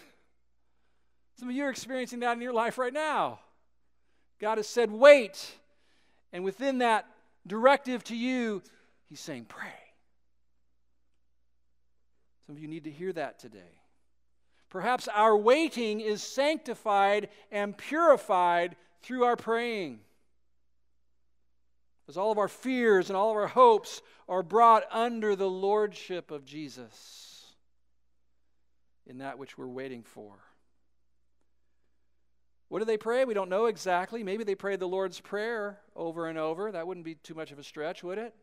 [1.39, 3.39] Some of you are experiencing that in your life right now.
[4.39, 5.53] God has said, wait.
[6.33, 7.05] And within that
[7.45, 8.63] directive to you,
[9.07, 9.67] He's saying, pray.
[12.45, 13.79] Some of you need to hear that today.
[14.69, 19.99] Perhaps our waiting is sanctified and purified through our praying.
[22.07, 26.31] As all of our fears and all of our hopes are brought under the lordship
[26.31, 27.45] of Jesus
[29.05, 30.33] in that which we're waiting for.
[32.67, 33.25] What do they pray?
[33.25, 34.23] We don't know exactly.
[34.23, 36.71] Maybe they prayed the Lord's Prayer over and over.
[36.71, 38.33] That wouldn't be too much of a stretch, would it?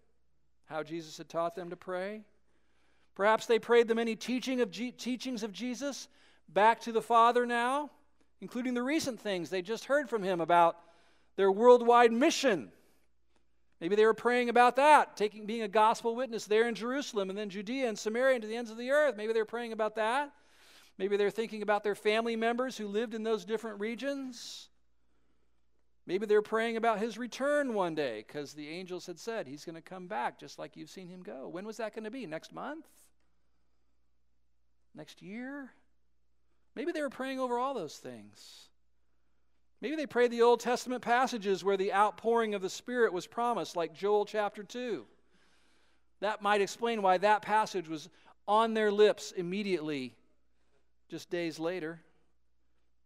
[0.67, 2.23] How Jesus had taught them to pray.
[3.15, 6.09] Perhaps they prayed the many teaching of G- teachings of Jesus
[6.49, 7.91] back to the Father now
[8.41, 10.77] including the recent things they just heard from him about
[11.37, 12.71] their worldwide mission.
[13.81, 17.39] Maybe they were praying about that, taking being a gospel witness there in Jerusalem and
[17.39, 19.17] then Judea and Samaria and to the ends of the earth.
[19.17, 20.33] Maybe they're praying about that.
[20.99, 24.69] Maybe they're thinking about their family members who lived in those different regions.
[26.07, 29.75] Maybe they're praying about his return one day because the angels had said he's going
[29.75, 31.49] to come back just like you've seen him go.
[31.49, 32.27] When was that going to be?
[32.27, 32.87] Next month?
[34.95, 35.73] Next year?
[36.77, 38.69] Maybe they were praying over all those things.
[39.81, 43.77] Maybe they prayed the Old Testament passages where the outpouring of the Spirit was promised,
[43.77, 45.05] like Joel chapter 2.
[46.21, 48.09] That might explain why that passage was
[48.47, 50.15] on their lips immediately,
[51.11, 52.01] just days later.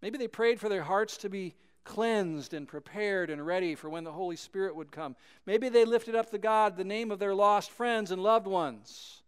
[0.03, 1.55] Maybe they prayed for their hearts to be
[1.85, 5.17] cleansed and prepared and ready for when the Holy Spirit would come.
[5.47, 9.23] Maybe they lifted up to God the name of their lost friends and loved ones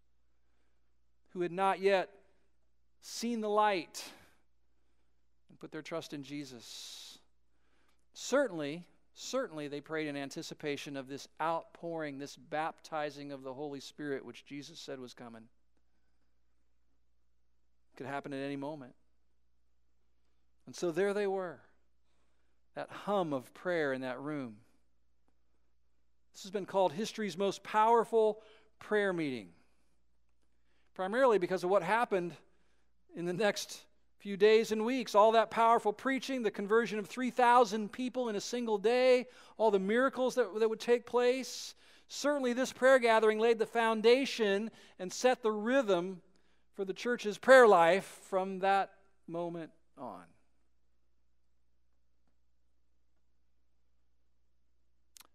[1.30, 2.10] who had not yet
[3.00, 4.04] seen the light
[5.62, 7.20] put their trust in Jesus.
[8.14, 14.24] Certainly, certainly they prayed in anticipation of this outpouring, this baptizing of the Holy Spirit,
[14.24, 15.44] which Jesus said was coming.
[17.96, 18.94] Could happen at any moment.
[20.66, 21.60] And so there they were,
[22.74, 24.56] that hum of prayer in that room.
[26.32, 28.40] This has been called history's most powerful
[28.80, 29.50] prayer meeting,
[30.94, 32.32] primarily because of what happened
[33.14, 33.80] in the next
[34.22, 35.16] few days and weeks.
[35.16, 39.26] All that powerful preaching, the conversion of 3,000 people in a single day,
[39.58, 41.74] all the miracles that, that would take place.
[42.06, 46.22] Certainly, this prayer gathering laid the foundation and set the rhythm
[46.74, 48.92] for the church's prayer life from that
[49.26, 50.22] moment on.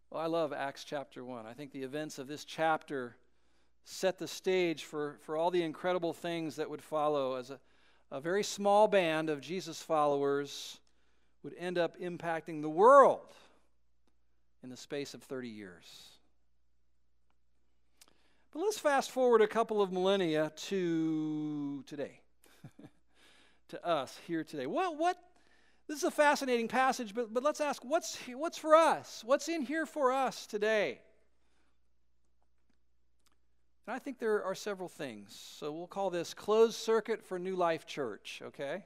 [0.09, 1.45] Well, I love Acts chapter 1.
[1.45, 3.17] I think the events of this chapter
[3.83, 7.59] set the stage for, for all the incredible things that would follow as a,
[8.11, 10.79] a very small band of Jesus followers
[11.43, 13.33] would end up impacting the world
[14.63, 15.83] in the space of 30 years.
[18.51, 22.21] But let's fast forward a couple of millennia to today,
[23.69, 24.65] to us here today.
[24.65, 25.17] What, what,
[25.87, 29.21] this is a fascinating passage, but, but let's ask what's, what's for us?
[29.25, 31.01] What's in here for us today?
[33.87, 35.33] And I think there are several things.
[35.57, 38.83] So we'll call this closed circuit for New Life Church, okay?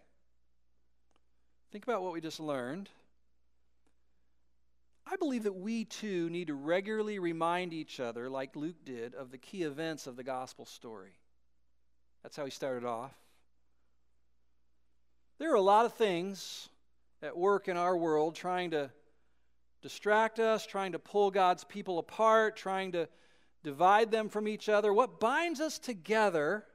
[1.72, 2.88] Think about what we just learned.
[5.08, 9.32] I believe that we too need to regularly remind each other, like Luke did, of
[9.32, 11.18] the key events of the gospel story.
[12.22, 13.12] That's how he started off.
[15.40, 16.70] There are a lot of things
[17.24, 18.92] at work in our world trying to
[19.82, 23.10] distract us, trying to pull God's people apart, trying to
[23.64, 24.94] divide them from each other.
[24.94, 26.66] What binds us together,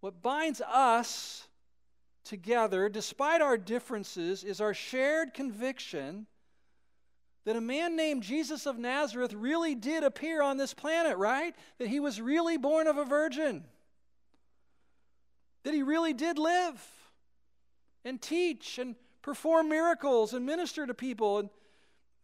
[0.00, 1.46] what binds us
[2.24, 6.26] together, despite our differences, is our shared conviction
[7.44, 11.54] that a man named Jesus of Nazareth really did appear on this planet, right?
[11.78, 13.64] That he was really born of a virgin.
[15.64, 16.80] That he really did live
[18.04, 21.38] and teach and perform miracles and minister to people.
[21.38, 21.50] And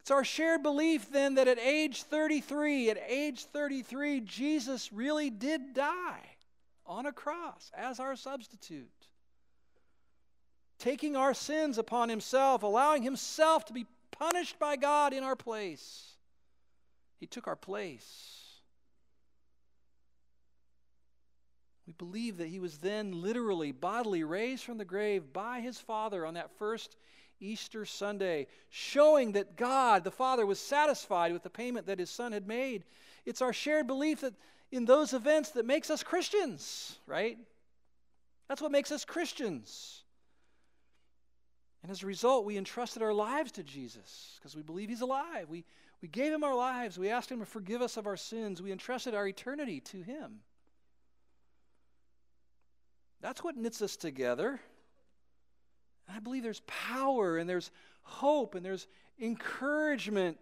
[0.09, 5.75] it's our shared belief then that at age 33, at age 33, Jesus really did
[5.75, 6.37] die
[6.83, 8.89] on a cross as our substitute.
[10.79, 16.15] Taking our sins upon himself, allowing himself to be punished by God in our place.
[17.19, 18.61] He took our place.
[21.85, 26.25] We believe that he was then literally, bodily raised from the grave by his Father
[26.25, 26.95] on that first
[27.39, 32.31] Easter Sunday, showing that God, the Father, was satisfied with the payment that his Son
[32.31, 32.83] had made.
[33.25, 34.33] It's our shared belief that
[34.71, 37.37] in those events that makes us Christians, right?
[38.47, 40.03] That's what makes us Christians.
[41.81, 45.47] And as a result, we entrusted our lives to Jesus because we believe He's alive.
[45.49, 45.63] We,
[46.01, 46.99] we gave Him our lives.
[46.99, 48.61] We asked Him to forgive us of our sins.
[48.61, 50.39] We entrusted our eternity to Him.
[53.21, 54.59] That's what knits us together.
[56.09, 58.87] And I believe there's power and there's hope and there's
[59.21, 60.37] encouragement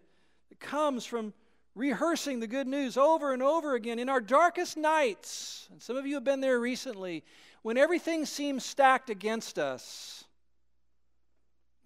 [0.49, 1.33] that comes from
[1.75, 5.67] rehearsing the good news over and over again in our darkest nights.
[5.71, 7.23] And some of you have been there recently
[7.61, 10.23] when everything seems stacked against us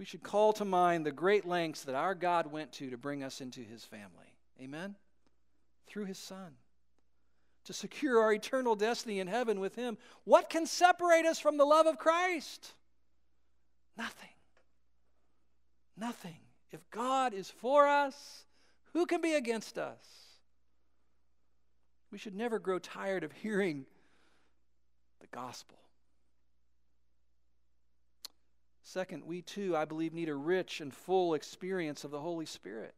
[0.01, 3.23] we should call to mind the great lengths that our God went to to bring
[3.23, 4.33] us into his family.
[4.59, 4.95] Amen?
[5.85, 6.53] Through his Son.
[7.65, 9.99] To secure our eternal destiny in heaven with him.
[10.23, 12.73] What can separate us from the love of Christ?
[13.97, 14.29] Nothing.
[15.97, 16.37] Nothing.
[16.71, 18.45] If God is for us,
[18.93, 20.05] who can be against us?
[22.11, 23.85] We should never grow tired of hearing
[25.19, 25.77] the gospel.
[28.83, 32.93] Second, we too, I believe, need a rich and full experience of the Holy Spirit.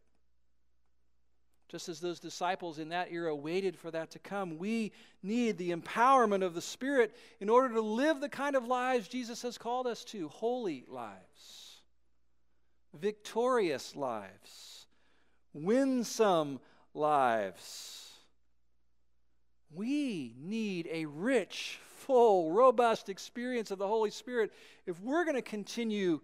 [1.73, 4.91] Just as those disciples in that era waited for that to come, we
[5.23, 9.41] need the empowerment of the Spirit in order to live the kind of lives Jesus
[9.41, 10.27] has called us to.
[10.27, 11.81] Holy lives,
[12.93, 14.85] victorious lives,
[15.51, 16.59] winsome
[16.93, 18.11] lives.
[19.73, 24.53] We need a rich, full, robust experience of the Holy Spirit
[24.85, 26.21] if we're going to continue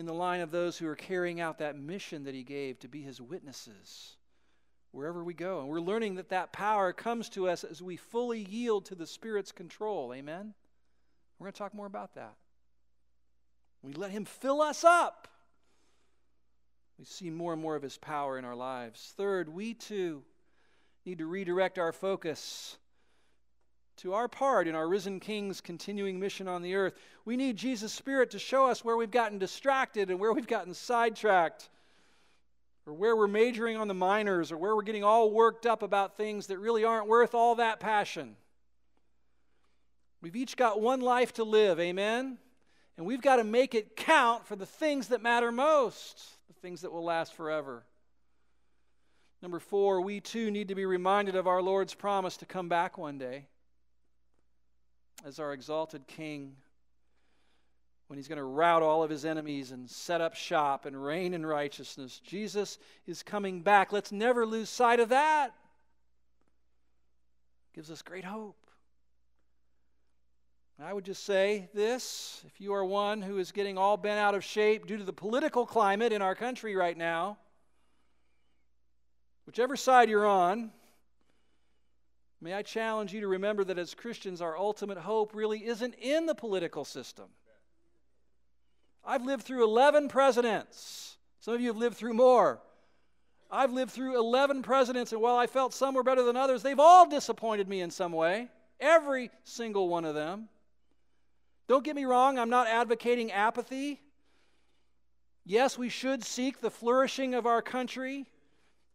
[0.00, 2.88] in the line of those who are carrying out that mission that He gave to
[2.88, 4.16] be His witnesses
[4.92, 5.60] wherever we go.
[5.60, 9.06] And we're learning that that power comes to us as we fully yield to the
[9.06, 10.12] Spirit's control.
[10.12, 10.54] Amen?
[11.38, 12.34] We're going to talk more about that.
[13.82, 15.28] We let Him fill us up.
[16.98, 19.12] We see more and more of His power in our lives.
[19.16, 20.22] Third, we too
[21.04, 22.78] need to redirect our focus
[24.00, 26.94] to our part in our risen King's continuing mission on the earth.
[27.26, 30.72] We need Jesus' Spirit to show us where we've gotten distracted and where we've gotten
[30.72, 31.68] sidetracked,
[32.86, 36.16] or where we're majoring on the minors, or where we're getting all worked up about
[36.16, 38.36] things that really aren't worth all that passion.
[40.22, 42.38] We've each got one life to live, amen?
[42.96, 46.80] And we've got to make it count for the things that matter most, the things
[46.80, 47.84] that will last forever.
[49.42, 52.96] Number four, we too need to be reminded of our Lord's promise to come back
[52.96, 53.46] one day
[55.24, 56.56] as our exalted King
[58.08, 61.32] when he's going to rout all of his enemies and set up shop and reign
[61.32, 62.20] in righteousness.
[62.24, 63.92] Jesus is coming back.
[63.92, 65.50] Let's never lose sight of that.
[67.72, 68.56] Gives us great hope.
[70.82, 74.34] I would just say this if you are one who is getting all bent out
[74.34, 77.36] of shape due to the political climate in our country right now,
[79.44, 80.72] whichever side you're on,
[82.40, 86.26] may I challenge you to remember that as Christians, our ultimate hope really isn't in
[86.26, 87.26] the political system.
[89.04, 91.16] I've lived through 11 presidents.
[91.40, 92.60] Some of you have lived through more.
[93.50, 96.78] I've lived through 11 presidents, and while I felt some were better than others, they've
[96.78, 98.48] all disappointed me in some way.
[98.78, 100.48] Every single one of them.
[101.66, 104.00] Don't get me wrong, I'm not advocating apathy.
[105.44, 108.26] Yes, we should seek the flourishing of our country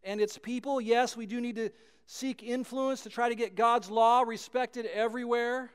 [0.02, 0.80] and its people.
[0.80, 1.70] Yes, we do need to
[2.06, 5.70] seek influence to try to get God's law respected everywhere.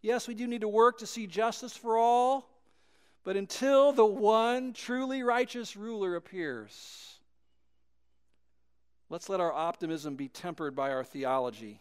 [0.00, 2.48] Yes, we do need to work to see justice for all.
[3.24, 7.18] But until the one truly righteous ruler appears,
[9.10, 11.80] let's let our optimism be tempered by our theology.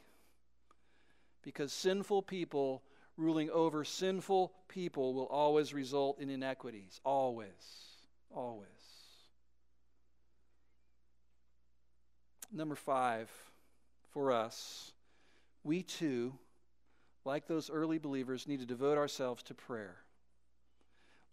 [1.43, 2.83] Because sinful people
[3.15, 6.99] ruling over sinful people will always result in inequities.
[7.05, 7.47] Always.
[8.29, 8.67] Always.
[12.51, 13.29] Number five,
[14.11, 14.91] for us,
[15.63, 16.33] we too,
[17.25, 19.97] like those early believers, need to devote ourselves to prayer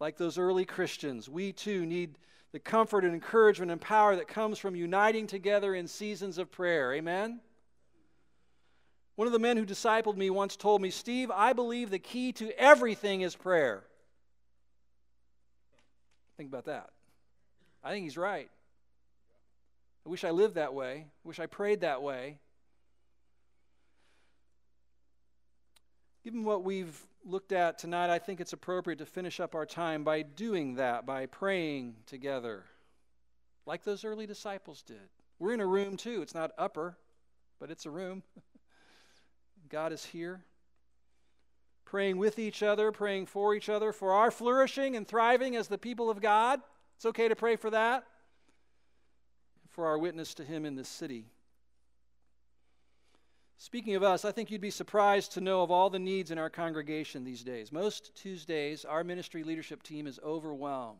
[0.00, 2.18] like those early Christians, we too need
[2.52, 6.92] the comfort and encouragement and power that comes from uniting together in seasons of prayer.
[6.92, 7.40] Amen?
[9.16, 12.32] One of the men who discipled me once told me, Steve, I believe the key
[12.32, 13.84] to everything is prayer.
[16.36, 16.90] Think about that.
[17.82, 18.50] I think he's right.
[20.06, 21.06] I wish I lived that way.
[21.06, 22.38] I wish I prayed that way.
[26.22, 30.04] Given what we've looked at tonight, I think it's appropriate to finish up our time
[30.04, 32.64] by doing that, by praying together,
[33.66, 35.08] like those early disciples did.
[35.38, 36.22] We're in a room too.
[36.22, 36.96] It's not upper,
[37.58, 38.22] but it's a room.
[39.68, 40.44] God is here.
[41.84, 45.78] Praying with each other, praying for each other, for our flourishing and thriving as the
[45.78, 46.60] people of God.
[46.96, 48.04] It's okay to pray for that.
[49.74, 51.26] For our witness to Him in this city.
[53.58, 56.38] Speaking of us, I think you'd be surprised to know of all the needs in
[56.38, 57.72] our congregation these days.
[57.72, 60.98] Most Tuesdays, our ministry leadership team is overwhelmed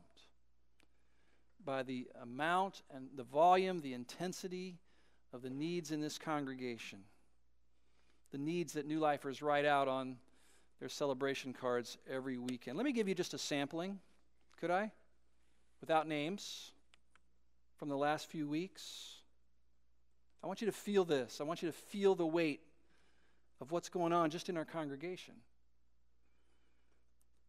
[1.65, 4.81] by the amount and the volume, the intensity
[5.33, 6.99] of the needs in this congregation.
[8.33, 10.17] The needs that New Lifers write out on
[10.81, 12.77] their celebration cards every weekend.
[12.77, 14.01] Let me give you just a sampling,
[14.61, 14.91] could I?
[15.81, 16.73] Without names
[17.79, 19.17] from the last few weeks.
[20.43, 21.41] I want you to feel this.
[21.41, 22.61] I want you to feel the weight
[23.61, 25.35] of what's going on just in our congregation.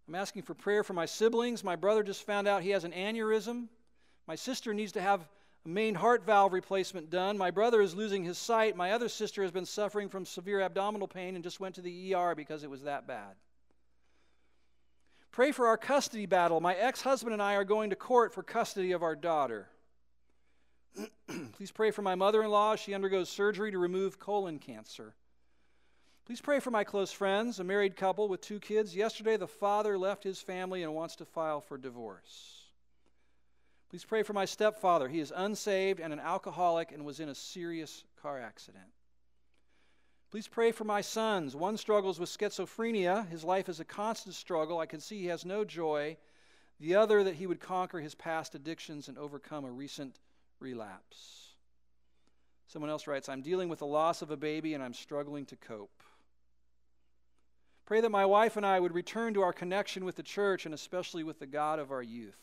[0.08, 1.64] I'm asking for prayer for my siblings.
[1.64, 3.68] My brother just found out he has an aneurysm.
[4.28, 5.22] My sister needs to have
[5.66, 7.38] a main heart valve replacement done.
[7.38, 8.76] My brother is losing his sight.
[8.76, 12.14] My other sister has been suffering from severe abdominal pain and just went to the
[12.14, 13.36] ER because it was that bad.
[15.32, 16.62] Pray for our custody battle.
[16.62, 19.68] My ex husband and I are going to court for custody of our daughter.
[21.54, 22.76] Please pray for my mother in law.
[22.76, 25.16] She undergoes surgery to remove colon cancer.
[26.26, 28.96] Please pray for my close friends, a married couple with two kids.
[28.96, 32.64] Yesterday, the father left his family and wants to file for divorce.
[33.90, 35.08] Please pray for my stepfather.
[35.08, 38.86] He is unsaved and an alcoholic and was in a serious car accident.
[40.32, 41.56] Please pray for my sons.
[41.56, 43.30] One struggles with schizophrenia.
[43.30, 44.80] His life is a constant struggle.
[44.80, 46.18] I can see he has no joy.
[46.80, 50.20] The other, that he would conquer his past addictions and overcome a recent
[50.60, 51.50] relapse.
[52.68, 55.56] Someone else writes, I'm dealing with the loss of a baby and I'm struggling to
[55.56, 56.04] cope.
[57.86, 60.74] Pray that my wife and I would return to our connection with the church and
[60.74, 62.40] especially with the God of our youth.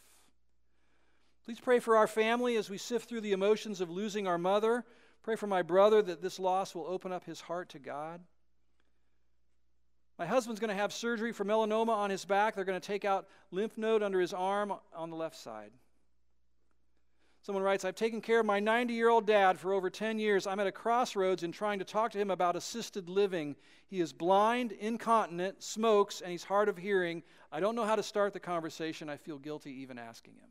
[1.44, 4.84] Please pray for our family as we sift through the emotions of losing our mother.
[5.24, 8.20] Pray for my brother that this loss will open up his heart to God.
[10.18, 12.54] My husband's going to have surgery for melanoma on his back.
[12.54, 15.72] They're going to take out lymph node under his arm on the left side.
[17.42, 20.46] Someone writes, I've taken care of my 90 year old dad for over 10 years.
[20.46, 23.56] I'm at a crossroads in trying to talk to him about assisted living.
[23.88, 27.24] He is blind, incontinent, smokes, and he's hard of hearing.
[27.50, 29.08] I don't know how to start the conversation.
[29.08, 30.48] I feel guilty even asking him.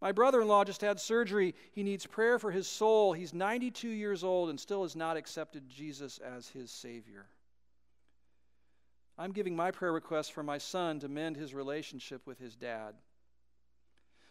[0.00, 1.56] My brother in law just had surgery.
[1.72, 3.12] He needs prayer for his soul.
[3.12, 7.26] He's 92 years old and still has not accepted Jesus as his Savior.
[9.18, 12.94] I'm giving my prayer request for my son to mend his relationship with his dad.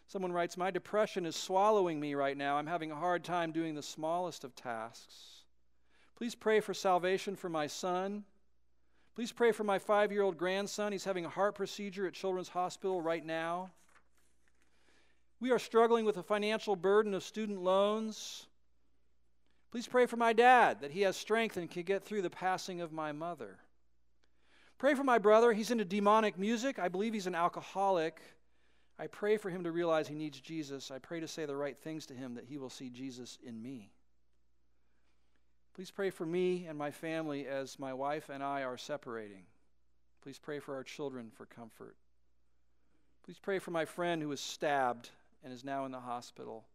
[0.08, 2.56] Someone writes, My depression is swallowing me right now.
[2.56, 5.44] I'm having a hard time doing the smallest of tasks.
[6.16, 8.24] Please pray for salvation for my son.
[9.16, 10.94] Please pray for my five year old grandson.
[10.94, 13.72] He's having a heart procedure at Children's Hospital right now.
[15.40, 18.48] We are struggling with the financial burden of student loans.
[19.72, 22.80] Please pray for my dad that he has strength and can get through the passing
[22.80, 23.58] of my mother.
[24.78, 25.52] Pray for my brother.
[25.52, 26.80] He's into demonic music.
[26.80, 28.22] I believe he's an alcoholic.
[29.00, 30.90] I pray for him to realize he needs Jesus.
[30.90, 33.62] I pray to say the right things to him that he will see Jesus in
[33.62, 33.92] me.
[35.76, 39.44] Please pray for me and my family as my wife and I are separating.
[40.24, 41.96] Please pray for our children for comfort.
[43.24, 45.12] Please pray for my friend who was stabbed
[45.44, 46.66] and is now in the hospital.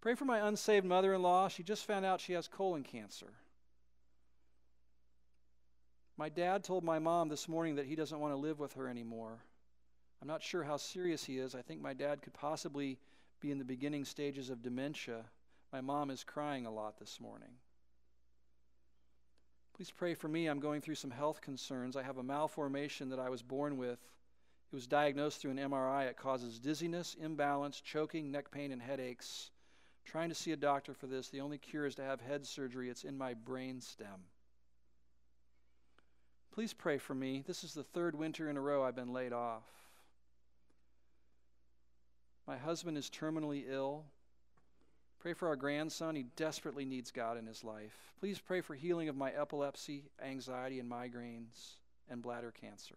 [0.00, 1.48] Pray for my unsaved mother in law.
[1.48, 3.34] She just found out she has colon cancer.
[6.16, 8.88] My dad told my mom this morning that he doesn't want to live with her
[8.88, 9.38] anymore.
[10.22, 11.56] I'm not sure how serious he is.
[11.56, 12.96] I think my dad could possibly
[13.40, 15.24] be in the beginning stages of dementia.
[15.72, 17.48] My mom is crying a lot this morning.
[19.74, 20.46] Please pray for me.
[20.46, 21.96] I'm going through some health concerns.
[21.96, 23.98] I have a malformation that I was born with.
[23.98, 26.06] It was diagnosed through an MRI.
[26.06, 29.50] It causes dizziness, imbalance, choking, neck pain, and headaches.
[30.06, 31.30] I'm trying to see a doctor for this.
[31.30, 32.90] The only cure is to have head surgery.
[32.90, 34.28] It's in my brain stem.
[36.54, 37.42] Please pray for me.
[37.44, 39.64] This is the third winter in a row I've been laid off.
[42.46, 44.04] My husband is terminally ill.
[45.20, 46.16] Pray for our grandson.
[46.16, 48.12] He desperately needs God in his life.
[48.18, 51.76] Please pray for healing of my epilepsy, anxiety, and migraines,
[52.10, 52.96] and bladder cancer.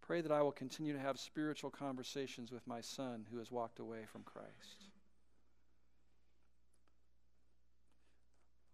[0.00, 3.80] Pray that I will continue to have spiritual conversations with my son who has walked
[3.80, 4.84] away from Christ.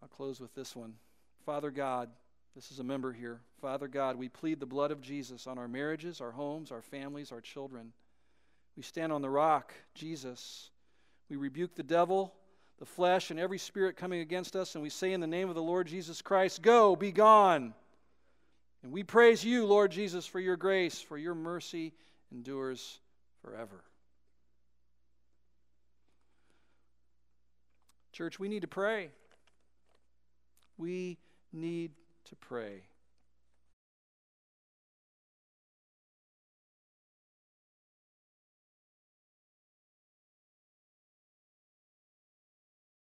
[0.03, 0.93] I'll close with this one.
[1.43, 2.09] Father God,
[2.53, 3.39] this is a member here.
[3.59, 7.31] Father God, we plead the blood of Jesus on our marriages, our homes, our families,
[7.31, 7.93] our children.
[8.75, 10.69] We stand on the rock, Jesus.
[11.29, 12.33] We rebuke the devil,
[12.79, 15.55] the flesh, and every spirit coming against us, and we say in the name of
[15.55, 17.73] the Lord Jesus Christ, Go, be gone.
[18.83, 21.93] And we praise you, Lord Jesus, for your grace, for your mercy
[22.31, 22.99] endures
[23.41, 23.83] forever.
[28.11, 29.09] Church, we need to pray.
[30.77, 31.17] We
[31.51, 31.91] need
[32.25, 32.83] to pray.